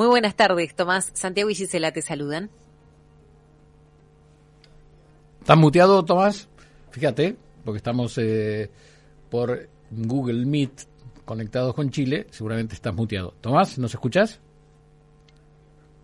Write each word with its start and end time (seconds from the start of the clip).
Muy 0.00 0.06
buenas 0.06 0.34
tardes, 0.34 0.74
Tomás. 0.74 1.10
Santiago 1.12 1.50
y 1.50 1.54
Gisela 1.54 1.92
te 1.92 2.00
saludan. 2.00 2.48
¿Estás 5.40 5.58
muteado, 5.58 6.02
Tomás? 6.06 6.48
Fíjate, 6.90 7.36
porque 7.66 7.76
estamos 7.76 8.16
eh, 8.16 8.70
por 9.28 9.68
Google 9.90 10.46
Meet 10.46 10.72
conectados 11.26 11.74
con 11.74 11.90
Chile, 11.90 12.26
seguramente 12.30 12.74
estás 12.74 12.94
muteado. 12.94 13.34
Tomás, 13.42 13.78
¿nos 13.78 13.92
escuchas? 13.92 14.40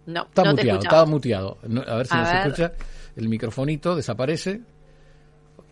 No, 0.04 0.24
está 0.26 0.42
no 0.44 0.50
muteado, 0.50 0.78
te 0.80 0.86
estaba 0.88 1.06
muteado. 1.06 1.58
No, 1.66 1.80
a 1.80 1.96
ver 1.96 2.06
si 2.06 2.14
A 2.14 2.20
nos 2.20 2.28
ver. 2.32 2.46
escucha. 2.48 2.72
El 3.16 3.30
microfonito 3.30 3.96
desaparece. 3.96 4.50
¿eh? 4.50 4.60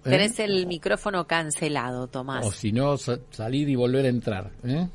Tenés 0.02 0.38
el 0.38 0.66
micrófono 0.66 1.26
cancelado, 1.26 2.06
Tomás. 2.06 2.46
O 2.46 2.50
si 2.50 2.72
no, 2.72 2.96
sa- 2.96 3.18
salir 3.32 3.68
y 3.68 3.76
volver 3.76 4.06
a 4.06 4.08
entrar. 4.08 4.50
¿eh? 4.64 4.88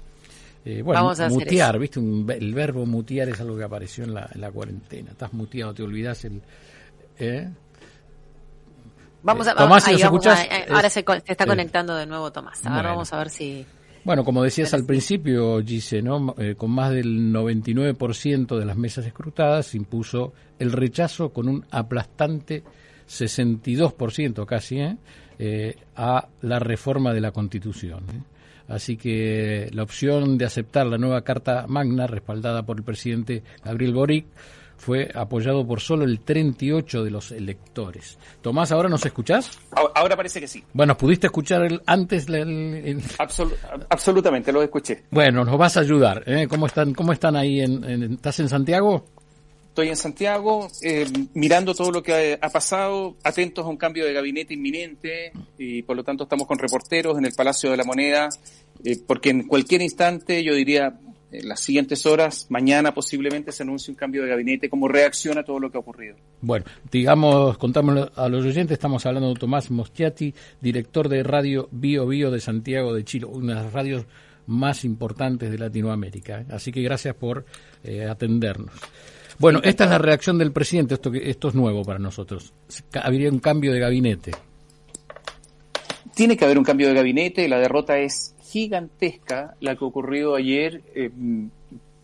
Eh, 0.66 0.82
bueno, 0.82 1.02
Vamos 1.02 1.20
a 1.20 1.26
hacer 1.28 1.38
mutear, 1.40 1.80
¿viste? 1.80 2.00
Un 2.00 2.30
el 2.30 2.54
verbo 2.54 2.86
mutear 2.86 3.30
es 3.30 3.40
algo 3.40 3.58
que 3.58 3.64
apareció 3.64 4.04
en 4.04 4.14
la, 4.14 4.30
en 4.34 4.42
la 4.42 4.52
cuarentena. 4.52 5.12
Estás 5.12 5.32
muteado, 5.34 5.74
te 5.74 5.84
olvidas 5.84 6.24
el... 6.26 6.42
¿eh? 7.18 7.50
Vamos 9.24 9.48
a, 9.48 9.52
Eh, 9.52 9.56
Tomás, 9.58 9.88
ahí 9.88 9.94
¿nos 9.94 10.04
vamos 10.04 10.26
escuchás? 10.26 10.48
a- 10.70 10.74
ahora 10.76 10.88
Es- 10.88 10.94
se, 10.94 11.04
se 11.04 11.32
está 11.32 11.46
conectando 11.46 11.96
de 11.96 12.06
nuevo 12.06 12.32
Tomás. 12.32 12.60
A 12.66 12.70
ver, 12.70 12.74
bueno. 12.74 12.90
vamos 12.90 13.14
a 13.14 13.18
ver 13.18 13.30
si... 13.30 13.66
Bueno, 14.04 14.24
como 14.24 14.44
decías 14.44 14.74
al 14.74 14.86
principio, 14.86 15.62
Gise, 15.62 16.02
¿no? 16.02 16.34
Eh, 16.38 16.56
con 16.56 16.72
más 16.72 16.92
del 16.92 17.34
99% 17.34 18.58
de 18.58 18.66
las 18.66 18.78
mesas 18.78 19.06
escrutadas 19.06 19.68
se 19.68 19.78
impuso 19.78 20.34
el 20.58 20.72
rechazo 20.72 21.30
con 21.34 21.50
un 21.50 21.66
aplastante 21.70 22.64
62% 23.10 24.46
casi 24.46 24.80
¿eh? 24.80 24.98
Eh, 25.38 25.76
a 25.96 26.28
la 26.42 26.60
reforma 26.60 27.14
de 27.14 27.22
la 27.22 27.32
Constitución. 27.32 28.04
Así 28.70 28.96
que 28.98 29.70
la 29.74 29.84
opción 29.84 30.38
de 30.38 30.46
aceptar 30.46 30.86
la 30.88 30.98
nueva 30.98 31.24
Carta 31.24 31.66
Magna, 31.68 32.08
respaldada 32.08 32.64
por 32.64 32.78
el 32.78 32.84
presidente 32.84 33.44
Gabriel 33.64 33.94
Boric, 33.94 34.26
fue 34.78 35.12
apoyado 35.14 35.68
por 35.68 35.82
solo 35.82 36.06
el 36.06 36.22
38 36.22 37.04
de 37.04 37.12
los 37.12 37.32
electores. 37.34 38.18
Tomás, 38.42 38.72
¿ahora 38.72 38.88
nos 38.88 39.06
escuchás? 39.06 39.60
Ahora- 39.72 39.92
Ahora 39.96 40.16
parece 40.16 40.40
que 40.40 40.48
sí. 40.48 40.64
Bueno, 40.72 40.96
¿pudiste 40.96 41.28
escuchar 41.28 41.64
el, 41.64 41.82
antes 41.86 42.30
el- 42.30 42.36
el- 42.86 43.02
Absol- 43.18 43.54
absolutamente, 43.90 44.54
lo 44.54 44.64
escuché. 44.64 45.04
Bueno, 45.12 45.44
nos 45.44 45.58
vas 45.58 45.76
a 45.76 45.82
ayudar. 45.82 46.24
¿eh? 46.26 46.48
¿Cómo 46.48 46.68
están? 46.68 46.94
¿Cómo 46.94 47.12
están 47.12 47.36
ahí? 47.36 47.60
En, 47.60 47.84
en- 47.84 48.14
¿Estás 48.14 48.40
en 48.40 48.48
Santiago? 48.48 49.04
Estoy 49.80 49.92
en 49.92 49.96
Santiago, 49.96 50.68
eh, 50.82 51.08
mirando 51.36 51.74
todo 51.74 51.90
lo 51.90 52.04
que 52.04 52.38
ha, 52.42 52.50
pasado, 52.50 53.16
atentos 53.24 53.66
a 53.66 53.70
un 53.70 53.78
cambio 53.78 54.04
de 54.04 54.12
gabinete 54.12 54.54
inminente 54.54 55.32
y 55.58 55.84
por 55.84 55.96
lo 55.96 56.04
tanto 56.04 56.24
estamos 56.24 56.48
con 56.48 56.60
reporteros 56.60 57.18
en 57.18 57.24
el 57.24 57.32
Palacio 57.32 57.72
de 57.72 57.78
la 57.78 57.86
Moneda, 57.86 58.28
eh, 58.84 58.98
porque 59.08 59.30
en 59.30 59.48
cualquier 59.48 59.82
instante, 59.82 60.44
yo 60.44 60.54
diría, 60.54 61.00
en 61.32 61.48
las 61.48 61.62
siguientes 61.62 62.06
horas, 62.06 62.48
mañana 62.50 62.94
posiblemente 62.94 63.54
se 63.54 63.64
anuncie 63.64 63.90
un 63.90 63.96
cambio 63.96 64.24
de 64.24 64.28
gabinete 64.32 64.70
como 64.70 64.90
reacción 64.90 65.38
a 65.38 65.44
todo 65.44 65.62
lo 65.62 65.72
que 65.72 65.78
ha 65.78 65.80
ocurrido. 65.80 66.18
Bueno, 66.42 66.66
digamos, 66.92 67.58
contamos 67.58 68.12
a 68.14 68.28
los 68.28 68.46
oyentes, 68.46 68.74
estamos 68.74 69.06
hablando 69.06 69.30
de 69.30 69.40
Tomás 69.40 69.72
Mostiati, 69.72 70.34
director 70.60 71.08
de 71.08 71.24
Radio 71.24 71.70
Bio 71.72 72.06
Bio 72.06 72.32
de 72.32 72.42
Santiago 72.42 72.94
de 72.94 73.06
Chile, 73.06 73.28
una 73.28 73.56
de 73.56 73.64
las 73.64 73.72
radios 73.72 74.06
más 74.46 74.84
importantes 74.84 75.50
de 75.50 75.58
Latinoamérica. 75.58 76.44
Así 76.50 76.74
que 76.74 76.82
gracias 76.82 77.16
por 77.16 77.46
eh, 77.86 78.04
atendernos. 78.04 78.74
Bueno, 79.40 79.62
esta 79.64 79.86
es 79.86 79.90
la 79.90 79.98
reacción 79.98 80.38
del 80.38 80.52
presidente, 80.52 80.96
esto, 80.96 81.14
esto 81.14 81.48
es 81.48 81.56
nuevo 81.56 81.84
para 81.86 81.98
nosotros. 81.98 82.54
Habría 83.02 83.32
un 83.32 83.40
cambio 83.40 83.72
de 83.72 83.80
gabinete. 83.80 84.32
Tiene 86.14 86.36
que 86.36 86.44
haber 86.44 86.58
un 86.58 86.66
cambio 86.66 86.90
de 86.90 86.94
gabinete, 86.94 87.48
la 87.48 87.58
derrota 87.58 87.98
es 87.98 88.36
gigantesca, 88.44 89.56
la 89.62 89.78
que 89.78 89.86
ocurrió 89.86 90.36
ayer, 90.36 90.82
eh, 90.94 91.10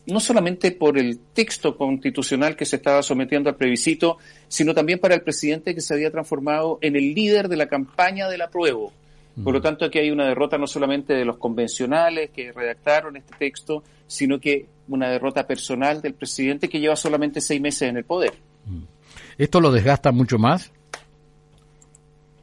no 0.06 0.20
solamente 0.22 0.72
por 0.72 0.98
el 0.98 1.20
texto 1.34 1.76
constitucional 1.76 2.56
que 2.56 2.66
se 2.66 2.78
estaba 2.78 3.04
sometiendo 3.04 3.50
al 3.50 3.58
plebiscito, 3.58 4.18
sino 4.48 4.74
también 4.74 5.00
para 5.00 5.16
el 5.16 5.22
presidente 5.22 5.76
que 5.76 5.82
se 5.82 5.94
había 5.94 6.12
transformado 6.12 6.78
en 6.80 6.96
el 6.96 7.14
líder 7.14 7.50
de 7.50 7.58
la 7.58 7.68
campaña 7.68 8.30
del 8.30 8.44
apruebo. 8.44 8.94
Por 9.44 9.54
lo 9.54 9.62
tanto, 9.62 9.84
aquí 9.84 10.00
hay 10.00 10.12
una 10.12 10.26
derrota 10.26 10.58
no 10.58 10.66
solamente 10.66 11.14
de 11.14 11.26
los 11.26 11.38
convencionales 11.38 12.30
que 12.30 12.54
redactaron 12.54 13.18
este 13.18 13.36
texto, 13.38 13.84
sino 14.08 14.40
que 14.40 14.66
una 14.88 15.10
derrota 15.10 15.46
personal 15.48 16.02
del 16.02 16.14
presidente 16.14 16.70
que 16.70 16.80
lleva 16.80 16.96
solamente 16.96 17.42
seis 17.42 17.60
meses 17.62 17.84
en 17.84 17.98
el 17.98 18.04
poder. 18.04 18.34
¿Esto 19.38 19.60
lo 19.60 19.72
desgasta 19.72 20.12
mucho 20.12 20.38
más? 20.38 20.72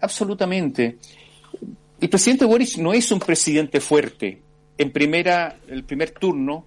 Absolutamente. 0.00 0.98
El 2.00 2.08
presidente 2.08 2.44
Boric 2.44 2.78
no 2.78 2.92
es 2.92 3.10
un 3.12 3.20
presidente 3.20 3.80
fuerte. 3.80 4.40
En 4.76 4.90
primera, 4.90 5.56
el 5.68 5.84
primer 5.84 6.10
turno 6.10 6.66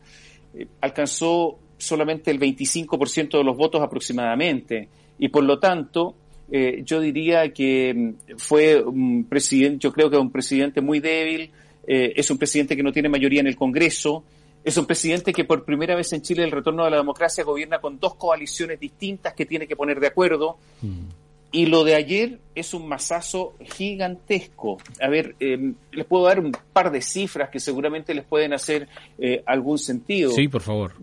eh, 0.53 0.68
alcanzó 0.81 1.59
solamente 1.78 2.31
el 2.31 2.40
25% 2.40 3.38
de 3.38 3.44
los 3.44 3.58
votos 3.58 3.81
aproximadamente 3.81 4.88
y 5.19 5.28
por 5.28 5.44
lo 5.44 5.59
tanto 5.59 6.16
eh, 6.52 6.84
yo 6.85 7.02
diría 7.02 7.52
que 7.52 7.94
mm, 7.94 8.38
fue 8.38 8.81
un 8.81 9.25
presidente, 9.25 9.80
yo 9.80 9.91
creo 9.91 10.09
que 10.09 10.18
un 10.18 10.31
presidente 10.31 10.80
muy 10.81 11.00
débil, 11.00 11.52
eh, 11.88 12.14
es 12.16 12.30
un 12.30 12.38
presidente 12.38 12.75
que 12.75 12.84
no 12.84 12.91
tiene 12.91 13.09
mayoría 13.09 13.41
en 13.41 13.47
el 13.47 13.56
Congreso, 13.56 14.24
es 14.66 14.78
un 14.78 14.88
presidente 14.88 15.31
que 15.31 15.46
por 15.46 15.64
primera 15.64 15.96
vez 15.96 16.12
en 16.14 16.24
Chile 16.24 16.44
el 16.44 16.52
retorno 16.52 16.84
de 16.84 16.90
la 16.90 16.98
democracia 16.98 17.44
gobierna 17.44 17.80
con 17.80 18.00
dos 18.00 18.16
coaliciones 18.16 18.80
distintas 18.80 19.36
que 19.36 19.46
tiene 19.46 19.68
que 19.68 19.76
poner 19.76 20.00
de 20.00 20.08
acuerdo. 20.08 20.58
Y 21.52 21.68
lo 21.68 21.84
de 21.84 21.94
ayer 21.94 22.40
es 22.56 22.74
un 22.74 22.88
masazo 22.88 23.53
gigantesco. 23.62 24.80
A 25.00 25.08
ver, 25.08 25.36
eh, 25.40 25.74
les 25.92 26.06
puedo 26.06 26.26
dar 26.26 26.40
un 26.40 26.52
par 26.74 26.92
de 26.92 27.03
cifras 27.03 27.50
que 27.50 27.59
seguramente 27.59 28.16
les 28.16 28.26
pueden 28.26 28.53
hacer 28.53 28.90
eh, 29.20 29.44
algún 29.46 29.78
sentido. 29.78 30.31
Sí, 30.31 30.48
por 30.48 30.64
favor. 30.64 30.94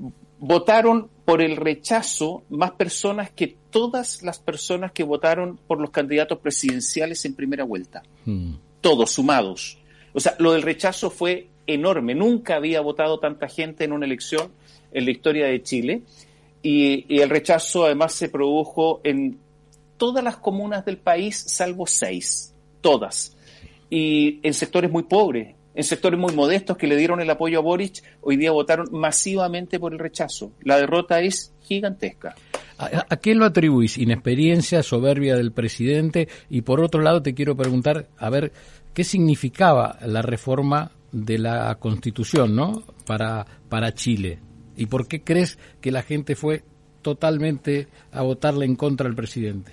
Votaron 0.41 1.09
por 1.25 1.41
el 1.41 1.55
rechazo 1.55 2.43
más 2.51 2.73
personas 2.73 3.31
que 3.31 3.57
todas 3.71 4.25
las 4.25 4.41
personas 4.41 4.91
que 4.91 5.05
votaron 5.05 5.57
por 5.69 5.81
los 5.81 5.91
candidatos 5.91 6.41
presidenciales 6.41 7.25
en 7.27 7.35
primera 7.37 7.63
vuelta. 7.63 8.03
Mm. 8.25 8.55
Todos 8.81 9.13
sumados. 9.13 9.79
O 10.13 10.19
sea, 10.19 10.35
lo 10.41 10.53
del 10.53 10.63
rechazo 10.63 11.11
fue 11.11 11.52
enorme. 11.67 12.15
Nunca 12.15 12.57
había 12.57 12.81
votado 12.81 13.19
tanta 13.19 13.49
gente 13.49 13.85
en 13.85 13.93
una 13.93 14.07
elección 14.07 14.51
en 14.93 15.05
la 15.05 15.11
historia 15.11 15.47
de 15.47 15.63
Chile. 15.63 16.03
Y, 16.63 17.21
el 17.21 17.29
rechazo 17.29 17.85
además 17.85 18.13
se 18.13 18.29
produjo 18.29 19.01
en 19.05 19.39
todas 19.97 20.23
las 20.23 20.37
comunas 20.37 20.85
del 20.85 20.99
país, 20.99 21.37
salvo 21.37 21.87
seis, 21.87 22.55
todas. 22.81 23.37
Y 23.91 24.41
en 24.43 24.55
sectores 24.55 24.91
muy 24.91 25.03
pobres, 25.03 25.55
en 25.75 25.85
sectores 25.85 26.19
muy 26.19 26.35
modestos 26.35 26.77
que 26.77 26.87
le 26.87 26.97
dieron 26.97 27.21
el 27.21 27.31
apoyo 27.31 27.59
a 27.59 27.63
Boric, 27.63 28.03
hoy 28.21 28.37
día 28.37 28.53
votaron 28.53 28.89
masivamente 28.93 29.81
por 29.81 29.93
el 29.93 29.99
rechazo. 29.99 30.53
La 30.63 30.79
derrota 30.79 31.21
es 31.21 31.53
gigantesca. 31.63 32.35
¿A, 32.79 33.07
a 33.09 33.17
qué 33.17 33.35
lo 33.35 33.45
atribuís? 33.45 33.99
¿Inexperiencia, 33.99 34.83
soberbia 34.83 35.37
del 35.37 35.53
presidente? 35.53 36.29
Y 36.49 36.63
por 36.63 36.81
otro 36.81 37.01
lado 37.01 37.23
te 37.23 37.35
quiero 37.35 37.57
preguntar, 37.57 38.09
a 38.19 38.31
ver, 38.31 38.53
¿qué 38.95 39.05
significaba 39.05 39.99
la 40.05 40.23
reforma 40.23 40.93
de 41.13 41.39
la 41.39 41.75
Constitución, 41.77 42.57
¿no? 42.57 42.83
Para, 43.07 43.47
para 43.69 43.95
Chile. 43.95 44.39
¿Y 44.77 44.87
por 44.87 45.07
qué 45.07 45.23
crees 45.23 45.59
que 45.81 45.93
la 45.93 46.03
gente 46.03 46.35
fue 46.35 46.65
totalmente 47.03 47.89
a 48.11 48.23
votarle 48.23 48.65
en 48.65 48.77
contra 48.77 49.07
al 49.07 49.15
presidente? 49.15 49.73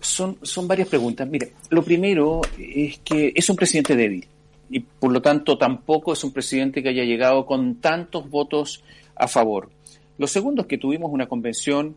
Son, 0.00 0.36
son 0.42 0.68
varias 0.68 0.88
preguntas. 0.88 1.28
Mire, 1.28 1.52
lo 1.70 1.82
primero 1.82 2.40
es 2.58 2.98
que 2.98 3.32
es 3.34 3.48
un 3.48 3.56
presidente 3.56 3.96
débil 3.96 4.26
y 4.68 4.80
por 4.80 5.12
lo 5.12 5.22
tanto 5.22 5.56
tampoco 5.58 6.12
es 6.12 6.24
un 6.24 6.32
presidente 6.32 6.82
que 6.82 6.88
haya 6.88 7.04
llegado 7.04 7.46
con 7.46 7.76
tantos 7.76 8.28
votos 8.28 8.82
a 9.14 9.28
favor. 9.28 9.70
Lo 10.18 10.26
segundo 10.26 10.62
es 10.62 10.68
que 10.68 10.78
tuvimos 10.78 11.12
una 11.12 11.26
convención 11.26 11.96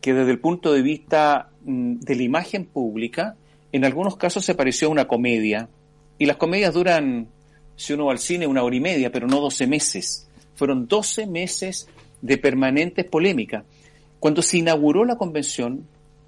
que 0.00 0.14
desde 0.14 0.30
el 0.30 0.38
punto 0.38 0.72
de 0.72 0.82
vista 0.82 1.50
mm, 1.64 1.96
de 1.96 2.16
la 2.16 2.22
imagen 2.22 2.66
pública, 2.66 3.36
en 3.72 3.84
algunos 3.84 4.16
casos 4.16 4.44
se 4.44 4.54
pareció 4.54 4.88
a 4.88 4.92
una 4.92 5.08
comedia. 5.08 5.68
Y 6.18 6.26
las 6.26 6.36
comedias 6.36 6.74
duran, 6.74 7.28
si 7.76 7.92
uno 7.92 8.06
va 8.06 8.12
al 8.12 8.18
cine, 8.18 8.46
una 8.46 8.62
hora 8.62 8.76
y 8.76 8.80
media, 8.80 9.12
pero 9.12 9.26
no 9.26 9.40
12 9.40 9.66
meses. 9.66 10.28
Fueron 10.54 10.88
12 10.88 11.26
meses 11.26 11.88
de 12.20 12.38
permanentes 12.38 13.04
polémicas. 13.04 13.64
Cuando 14.18 14.42
se 14.42 14.58
inauguró 14.58 15.04
la 15.04 15.16
convención, 15.16 15.86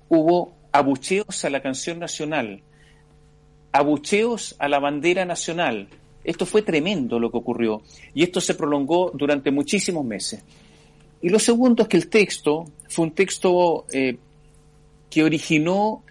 hubo 0.08 0.52
abucheos 0.72 1.44
a 1.44 1.50
la 1.50 1.60
canción 1.60 1.98
nacional, 1.98 2.62
abucheos 3.72 4.54
a 4.58 4.68
la 4.68 4.78
bandera 4.78 5.24
nacional. 5.24 5.88
Esto 6.22 6.46
fue 6.46 6.62
tremendo 6.62 7.18
lo 7.18 7.30
que 7.30 7.38
ocurrió. 7.38 7.82
Y 8.14 8.22
esto 8.22 8.40
se 8.40 8.54
prolongó 8.54 9.10
durante 9.14 9.50
muchísimos 9.50 10.04
meses. 10.04 10.44
Y 11.22 11.28
lo 11.28 11.38
segundo 11.38 11.82
es 11.82 11.88
que 11.88 11.96
el 11.96 12.08
texto 12.08 12.66
fue 12.88 13.06
un 13.06 13.12
texto 13.12 13.86
eh, 13.92 14.16
que 15.10 15.24
originó 15.24 16.04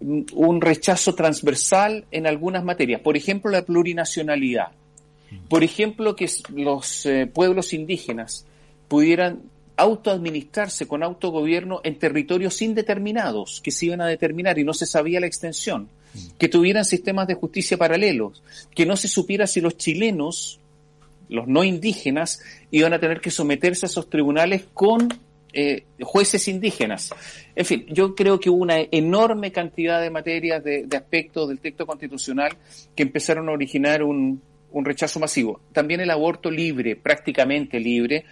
un 0.00 0.60
rechazo 0.60 1.14
transversal 1.14 2.04
en 2.10 2.26
algunas 2.26 2.64
materias. 2.64 3.00
Por 3.00 3.16
ejemplo, 3.16 3.50
la 3.50 3.64
plurinacionalidad. 3.64 4.68
Por 5.48 5.64
ejemplo, 5.64 6.14
que 6.14 6.28
los 6.54 7.06
eh, 7.06 7.26
pueblos 7.26 7.72
indígenas 7.72 8.46
pudieran 8.88 9.42
autoadministrarse 9.76 10.86
con 10.86 11.02
autogobierno 11.02 11.80
en 11.84 11.98
territorios 11.98 12.62
indeterminados 12.62 13.60
que 13.60 13.70
se 13.70 13.86
iban 13.86 14.00
a 14.00 14.06
determinar 14.06 14.58
y 14.58 14.64
no 14.64 14.72
se 14.72 14.86
sabía 14.86 15.20
la 15.20 15.26
extensión, 15.26 15.88
que 16.38 16.48
tuvieran 16.48 16.84
sistemas 16.84 17.26
de 17.26 17.34
justicia 17.34 17.76
paralelos, 17.76 18.42
que 18.74 18.86
no 18.86 18.96
se 18.96 19.08
supiera 19.08 19.46
si 19.46 19.60
los 19.60 19.76
chilenos 19.76 20.60
los 21.28 21.48
no 21.48 21.64
indígenas 21.64 22.40
iban 22.70 22.92
a 22.92 23.00
tener 23.00 23.20
que 23.20 23.30
someterse 23.30 23.86
a 23.86 23.88
esos 23.88 24.08
tribunales 24.08 24.64
con 24.72 25.08
eh, 25.58 25.86
jueces 26.02 26.48
indígenas. 26.48 27.14
En 27.54 27.64
fin, 27.64 27.86
yo 27.88 28.14
creo 28.14 28.38
que 28.38 28.50
hubo 28.50 28.62
una 28.62 28.76
enorme 28.90 29.52
cantidad 29.52 30.02
de 30.02 30.10
materias, 30.10 30.62
de, 30.62 30.86
aspectos 30.94 31.48
del 31.48 31.60
texto 31.60 31.86
constitucional 31.86 32.58
que 32.94 33.04
empezaron 33.04 33.48
a 33.48 33.52
originar 33.52 34.02
un, 34.02 34.42
un 34.70 34.84
rechazo 34.84 35.18
masivo. 35.18 35.62
También 35.72 36.00
el 36.00 36.10
aborto 36.10 36.50
libre, 36.50 36.94
prácticamente 36.94 37.80
libre, 37.80 38.26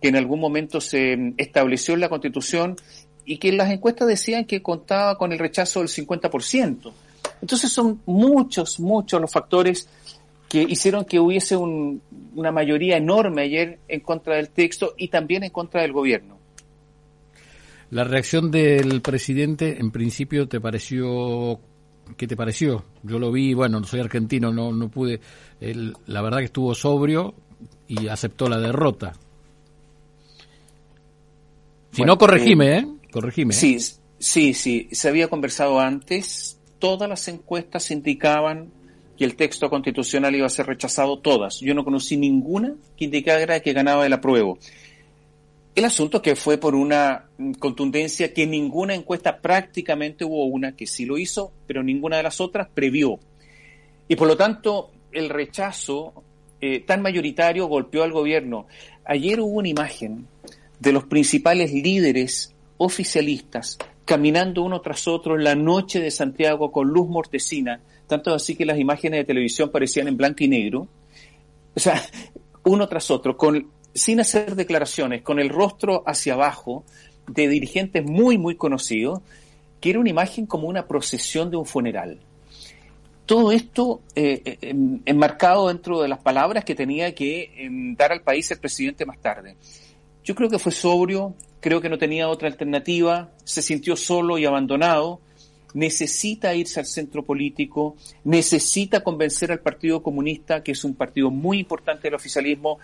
que 0.00 0.08
en 0.08 0.16
algún 0.16 0.40
momento 0.40 0.80
se 0.80 1.34
estableció 1.36 1.92
en 1.92 2.00
la 2.00 2.08
Constitución 2.08 2.76
y 3.26 3.36
que 3.36 3.52
las 3.52 3.70
encuestas 3.70 4.08
decían 4.08 4.46
que 4.46 4.62
contaba 4.62 5.18
con 5.18 5.34
el 5.34 5.38
rechazo 5.38 5.80
del 5.80 5.88
50%. 5.90 6.92
Entonces 7.42 7.70
son 7.70 8.00
muchos, 8.06 8.80
muchos 8.80 9.20
los 9.20 9.30
factores 9.30 9.86
que 10.48 10.62
hicieron 10.62 11.04
que 11.04 11.20
hubiese 11.20 11.58
una 11.58 12.52
mayoría 12.52 12.96
enorme 12.96 13.42
ayer 13.42 13.80
en 13.86 14.00
contra 14.00 14.36
del 14.36 14.48
texto 14.48 14.94
y 14.96 15.08
también 15.08 15.44
en 15.44 15.50
contra 15.50 15.82
del 15.82 15.92
gobierno. 15.92 16.39
La 17.90 18.04
reacción 18.04 18.50
del 18.50 19.00
presidente, 19.02 19.78
en 19.80 19.90
principio, 19.90 20.48
¿te 20.48 20.60
pareció 20.60 21.60
¿Qué 22.16 22.26
te 22.26 22.36
pareció? 22.36 22.84
Yo 23.02 23.18
lo 23.18 23.30
vi, 23.30 23.54
bueno, 23.54 23.82
soy 23.84 24.00
argentino, 24.00 24.52
no, 24.52 24.72
no 24.72 24.88
pude. 24.88 25.20
la 25.60 26.22
verdad 26.22 26.38
que 26.38 26.44
estuvo 26.44 26.74
sobrio 26.74 27.34
y 27.88 28.08
aceptó 28.08 28.48
la 28.48 28.58
derrota. 28.58 29.12
Si 31.92 32.02
no, 32.02 32.18
corregime, 32.18 32.78
¿eh? 32.78 32.86
Corregime. 33.10 33.54
¿eh? 33.54 33.56
Sí, 33.56 33.78
sí, 34.18 34.54
sí. 34.54 34.88
Se 34.92 35.08
había 35.08 35.28
conversado 35.28 35.80
antes. 35.80 36.58
Todas 36.78 37.08
las 37.08 37.26
encuestas 37.28 37.90
indicaban 37.90 38.70
que 39.18 39.24
el 39.24 39.34
texto 39.34 39.68
constitucional 39.68 40.34
iba 40.34 40.46
a 40.46 40.50
ser 40.50 40.66
rechazado 40.66 41.18
todas. 41.18 41.60
Yo 41.60 41.74
no 41.74 41.84
conocí 41.84 42.16
ninguna 42.16 42.74
que 42.96 43.04
indicara 43.04 43.60
que 43.60 43.72
ganaba 43.72 44.06
el 44.06 44.12
apruebo. 44.12 44.58
El 45.74 45.84
asunto 45.84 46.20
que 46.20 46.34
fue 46.34 46.58
por 46.58 46.74
una 46.74 47.26
contundencia 47.58 48.34
que 48.34 48.46
ninguna 48.46 48.94
encuesta, 48.94 49.40
prácticamente 49.40 50.24
hubo 50.24 50.44
una 50.46 50.74
que 50.74 50.86
sí 50.86 51.06
lo 51.06 51.16
hizo, 51.16 51.52
pero 51.66 51.82
ninguna 51.82 52.16
de 52.16 52.24
las 52.24 52.40
otras 52.40 52.68
previó. 52.68 53.20
Y 54.08 54.16
por 54.16 54.26
lo 54.26 54.36
tanto, 54.36 54.90
el 55.12 55.28
rechazo 55.28 56.12
eh, 56.60 56.80
tan 56.80 57.02
mayoritario 57.02 57.66
golpeó 57.66 58.02
al 58.02 58.12
gobierno. 58.12 58.66
Ayer 59.04 59.40
hubo 59.40 59.58
una 59.58 59.68
imagen 59.68 60.26
de 60.80 60.92
los 60.92 61.04
principales 61.04 61.72
líderes 61.72 62.54
oficialistas 62.78 63.78
caminando 64.10 64.64
uno 64.64 64.80
tras 64.80 65.06
otro 65.06 65.36
en 65.36 65.44
la 65.44 65.54
noche 65.54 66.00
de 66.00 66.10
Santiago 66.10 66.72
con 66.72 66.88
luz 66.88 67.08
mortecina, 67.08 67.80
tanto 68.08 68.34
así 68.34 68.56
que 68.56 68.66
las 68.66 68.76
imágenes 68.76 69.20
de 69.20 69.24
televisión 69.24 69.70
parecían 69.70 70.08
en 70.08 70.16
blanco 70.16 70.42
y 70.42 70.48
negro, 70.48 70.88
o 71.76 71.78
sea, 71.78 72.02
uno 72.64 72.88
tras 72.88 73.08
otro, 73.12 73.36
con, 73.36 73.70
sin 73.94 74.20
hacer 74.20 74.54
declaraciones, 74.56 75.22
con 75.22 75.38
el 75.38 75.48
rostro 75.48 76.02
hacia 76.06 76.34
abajo, 76.34 76.84
de 77.26 77.48
dirigentes 77.48 78.04
muy, 78.04 78.38
muy 78.38 78.56
conocidos, 78.56 79.20
que 79.80 79.90
era 79.90 80.00
una 80.00 80.10
imagen 80.10 80.46
como 80.46 80.68
una 80.68 80.86
procesión 80.86 81.50
de 81.50 81.56
un 81.56 81.66
funeral. 81.66 82.20
Todo 83.26 83.52
esto 83.52 84.02
eh, 84.16 84.42
eh 84.44 84.74
enmarcado 85.06 85.68
dentro 85.68 86.02
de 86.02 86.08
las 86.08 86.18
palabras 86.18 86.64
que 86.64 86.74
tenía 86.74 87.14
que 87.14 87.52
em, 87.56 87.94
dar 87.94 88.12
al 88.12 88.22
país 88.22 88.50
el 88.50 88.58
presidente 88.58 89.06
más 89.06 89.18
tarde. 89.20 89.56
Yo 90.24 90.34
creo 90.34 90.50
que 90.50 90.58
fue 90.58 90.72
sobrio, 90.72 91.34
creo 91.60 91.80
que 91.80 91.88
no 91.88 91.98
tenía 91.98 92.28
otra 92.28 92.48
alternativa, 92.48 93.30
se 93.44 93.62
sintió 93.62 93.96
solo 93.96 94.36
y 94.38 94.44
abandonado, 94.44 95.20
necesita 95.74 96.54
irse 96.54 96.80
al 96.80 96.86
centro 96.86 97.24
político, 97.24 97.96
necesita 98.24 99.02
convencer 99.02 99.52
al 99.52 99.60
Partido 99.60 100.02
Comunista, 100.02 100.62
que 100.62 100.72
es 100.72 100.84
un 100.84 100.94
partido 100.94 101.30
muy 101.30 101.60
importante 101.60 102.08
del 102.08 102.14
oficialismo, 102.14 102.78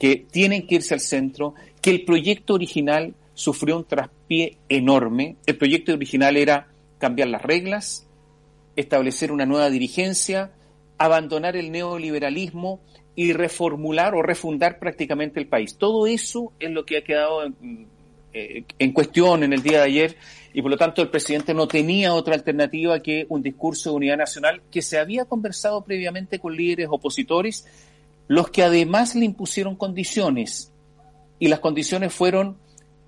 que 0.00 0.16
tienen 0.16 0.66
que 0.66 0.76
irse 0.76 0.94
al 0.94 1.00
centro, 1.00 1.54
que 1.80 1.90
el 1.90 2.04
proyecto 2.04 2.54
original 2.54 3.14
sufrió 3.34 3.76
un 3.76 3.84
traspié 3.84 4.56
enorme. 4.68 5.36
El 5.46 5.58
proyecto 5.58 5.92
original 5.92 6.36
era 6.36 6.68
cambiar 6.98 7.28
las 7.28 7.42
reglas, 7.42 8.08
establecer 8.76 9.30
una 9.30 9.46
nueva 9.46 9.70
dirigencia, 9.70 10.52
abandonar 10.98 11.54
el 11.54 11.70
neoliberalismo 11.70 12.80
y 13.14 13.34
reformular 13.34 14.14
o 14.14 14.22
refundar 14.22 14.78
prácticamente 14.78 15.38
el 15.38 15.46
país. 15.46 15.76
Todo 15.76 16.06
eso 16.06 16.52
es 16.58 16.70
lo 16.70 16.86
que 16.86 16.96
ha 16.96 17.04
quedado 17.04 17.44
en, 17.44 17.86
eh, 18.32 18.64
en 18.78 18.92
cuestión 18.92 19.42
en 19.42 19.52
el 19.52 19.62
día 19.62 19.78
de 19.78 19.84
ayer 19.84 20.16
y 20.52 20.62
por 20.62 20.70
lo 20.70 20.76
tanto 20.76 21.02
el 21.02 21.10
presidente 21.10 21.52
no 21.52 21.68
tenía 21.68 22.14
otra 22.14 22.34
alternativa 22.34 23.00
que 23.00 23.26
un 23.28 23.42
discurso 23.42 23.90
de 23.90 23.96
unidad 23.96 24.16
nacional 24.16 24.62
que 24.70 24.82
se 24.82 24.98
había 24.98 25.24
conversado 25.24 25.84
previamente 25.84 26.38
con 26.38 26.56
líderes 26.56 26.88
opositores, 26.90 27.66
los 28.30 28.48
que 28.48 28.62
además 28.62 29.16
le 29.16 29.24
impusieron 29.24 29.74
condiciones 29.74 30.70
y 31.40 31.48
las 31.48 31.58
condiciones 31.58 32.14
fueron 32.14 32.58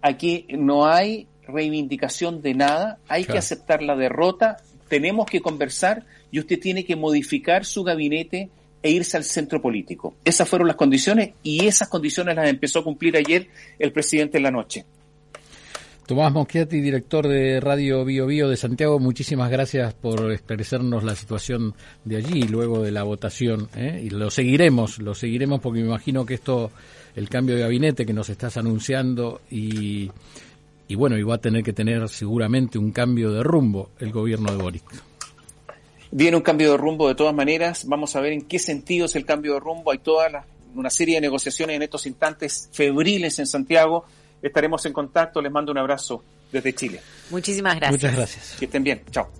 aquí 0.00 0.48
no 0.50 0.84
hay 0.88 1.28
reivindicación 1.46 2.42
de 2.42 2.54
nada, 2.54 2.98
hay 3.06 3.24
que 3.24 3.38
aceptar 3.38 3.82
la 3.82 3.94
derrota, 3.94 4.56
tenemos 4.88 5.26
que 5.26 5.40
conversar 5.40 6.04
y 6.32 6.40
usted 6.40 6.58
tiene 6.58 6.84
que 6.84 6.96
modificar 6.96 7.64
su 7.64 7.84
gabinete 7.84 8.50
e 8.82 8.90
irse 8.90 9.16
al 9.16 9.22
centro 9.22 9.62
político. 9.62 10.16
Esas 10.24 10.48
fueron 10.48 10.66
las 10.66 10.76
condiciones 10.76 11.34
y 11.44 11.66
esas 11.66 11.86
condiciones 11.86 12.34
las 12.34 12.48
empezó 12.48 12.80
a 12.80 12.84
cumplir 12.84 13.16
ayer 13.16 13.46
el 13.78 13.92
presidente 13.92 14.38
en 14.38 14.42
la 14.42 14.50
noche. 14.50 14.84
Tomás 16.12 16.30
Moschiati, 16.30 16.82
director 16.82 17.26
de 17.26 17.58
Radio 17.58 18.04
Bio 18.04 18.26
Bio 18.26 18.46
de 18.46 18.58
Santiago, 18.58 18.98
muchísimas 18.98 19.50
gracias 19.50 19.94
por 19.94 20.30
expresarnos 20.30 21.04
la 21.04 21.16
situación 21.16 21.74
de 22.04 22.18
allí 22.18 22.42
luego 22.42 22.82
de 22.82 22.90
la 22.90 23.02
votación. 23.02 23.70
¿eh? 23.74 24.02
Y 24.04 24.10
lo 24.10 24.30
seguiremos, 24.30 24.98
lo 24.98 25.14
seguiremos 25.14 25.62
porque 25.62 25.80
me 25.80 25.86
imagino 25.86 26.26
que 26.26 26.34
esto, 26.34 26.70
el 27.16 27.30
cambio 27.30 27.54
de 27.54 27.62
gabinete 27.62 28.04
que 28.04 28.12
nos 28.12 28.28
estás 28.28 28.58
anunciando 28.58 29.40
y, 29.50 30.10
y 30.86 30.94
bueno, 30.96 31.16
y 31.16 31.22
va 31.22 31.36
a 31.36 31.38
tener 31.38 31.62
que 31.62 31.72
tener 31.72 32.06
seguramente 32.10 32.76
un 32.76 32.92
cambio 32.92 33.32
de 33.32 33.42
rumbo 33.42 33.88
el 33.98 34.12
gobierno 34.12 34.52
de 34.54 34.62
Boric. 34.62 34.84
Viene 36.10 36.36
un 36.36 36.42
cambio 36.42 36.72
de 36.72 36.76
rumbo 36.76 37.08
de 37.08 37.14
todas 37.14 37.34
maneras. 37.34 37.86
Vamos 37.88 38.14
a 38.16 38.20
ver 38.20 38.34
en 38.34 38.42
qué 38.42 38.58
sentido 38.58 39.06
es 39.06 39.16
el 39.16 39.24
cambio 39.24 39.54
de 39.54 39.60
rumbo. 39.60 39.92
Hay 39.92 39.98
toda 40.00 40.44
una 40.74 40.90
serie 40.90 41.14
de 41.14 41.22
negociaciones 41.22 41.74
en 41.76 41.80
estos 41.80 42.04
instantes 42.04 42.68
febriles 42.70 43.38
en 43.38 43.46
Santiago. 43.46 44.04
Estaremos 44.42 44.84
en 44.86 44.92
contacto. 44.92 45.40
Les 45.40 45.52
mando 45.52 45.72
un 45.72 45.78
abrazo 45.78 46.22
desde 46.50 46.74
Chile. 46.74 47.00
Muchísimas 47.30 47.76
gracias. 47.76 48.02
Muchas 48.02 48.16
gracias. 48.16 48.56
Que 48.58 48.64
estén 48.66 48.82
bien. 48.82 49.02
Chao. 49.10 49.30